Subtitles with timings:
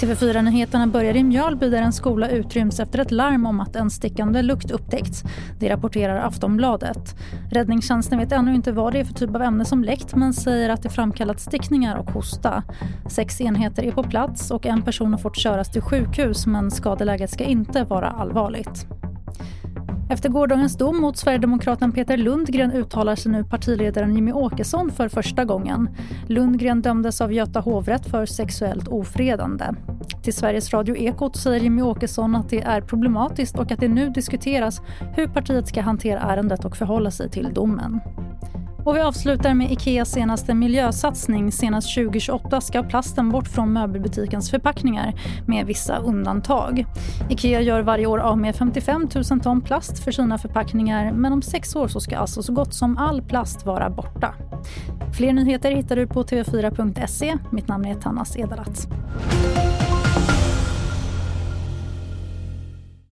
[0.00, 4.42] TV4-nyheterna börjar i Mjölby där en skola utryms efter ett larm om att en stickande
[4.42, 5.24] lukt upptäckts.
[5.58, 7.16] Det rapporterar Aftonbladet.
[7.50, 10.70] Räddningstjänsten vet ännu inte vad det är för typ av ämne som läckt men säger
[10.70, 12.62] att det framkallat stickningar och hosta.
[13.10, 17.30] Sex enheter är på plats och en person har fått köras till sjukhus men skadeläget
[17.30, 18.86] ska inte vara allvarligt.
[20.10, 25.44] Efter gårdagens dom mot Sverigedemokraten Peter Lundgren uttalar sig nu partiledaren Jimmy Åkesson för första
[25.44, 25.88] gången.
[26.26, 29.64] Lundgren dömdes av Göta hovrätt för sexuellt ofredande.
[30.22, 34.10] Till Sveriges Radio Ekot säger Jimmy Åkesson att det är problematiskt och att det nu
[34.10, 34.80] diskuteras
[35.16, 38.00] hur partiet ska hantera ärendet och förhålla sig till domen.
[38.86, 41.52] Och vi avslutar med Ikeas senaste miljösatsning.
[41.52, 45.14] Senast 2028 ska plasten bort från möbelbutikens förpackningar
[45.46, 46.86] med vissa undantag.
[47.30, 51.42] Ikea gör varje år av med 55 000 ton plast för sina förpackningar men om
[51.42, 54.34] sex år så ska alltså så gott som all plast vara borta.
[55.16, 57.34] Fler nyheter hittar du på tv4.se.
[57.50, 58.88] Mitt namn är Tannas Edalat.